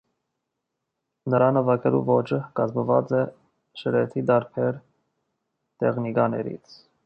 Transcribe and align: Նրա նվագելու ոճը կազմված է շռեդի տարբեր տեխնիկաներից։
Նրա 1.33 1.49
նվագելու 1.57 1.99
ոճը 2.07 2.39
կազմված 2.61 3.13
է 3.19 3.21
շռեդի 3.83 4.27
տարբեր 4.33 4.83
տեխնիկաներից։ 5.85 6.79